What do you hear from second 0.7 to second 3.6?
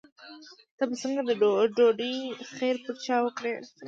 ته به څنګه د ډوډۍ خیر پر چا وکړې.